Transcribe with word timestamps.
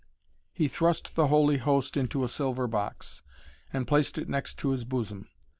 He 0.51 0.67
thrust 0.67 1.13
the 1.13 1.27
Holy 1.27 1.57
Host 1.59 1.95
into 1.95 2.23
a 2.23 2.27
silver 2.27 2.65
box, 2.65 3.21
and 3.71 3.87
placed 3.87 4.17
it 4.17 4.27
next 4.27 4.55
to 4.57 4.69
his 4.71 4.83
bosom. 4.83 5.27